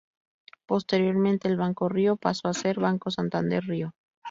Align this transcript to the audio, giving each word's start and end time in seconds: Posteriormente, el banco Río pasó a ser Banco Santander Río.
Posteriormente, 0.65 1.47
el 1.47 1.57
banco 1.57 1.87
Río 1.87 2.17
pasó 2.17 2.47
a 2.47 2.55
ser 2.55 2.79
Banco 2.79 3.11
Santander 3.11 3.61
Río. 3.63 3.93